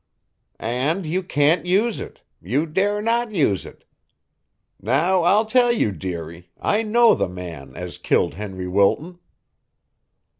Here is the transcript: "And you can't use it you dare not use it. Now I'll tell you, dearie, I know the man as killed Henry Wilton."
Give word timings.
"And 0.59 1.05
you 1.05 1.21
can't 1.21 1.67
use 1.67 1.99
it 1.99 2.21
you 2.41 2.65
dare 2.65 3.03
not 3.03 3.31
use 3.35 3.67
it. 3.67 3.83
Now 4.81 5.21
I'll 5.21 5.45
tell 5.45 5.71
you, 5.71 5.91
dearie, 5.91 6.49
I 6.59 6.81
know 6.81 7.13
the 7.13 7.29
man 7.29 7.75
as 7.75 7.99
killed 7.99 8.33
Henry 8.33 8.67
Wilton." 8.67 9.19